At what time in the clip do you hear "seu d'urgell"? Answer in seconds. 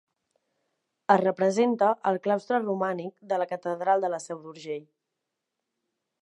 4.25-4.85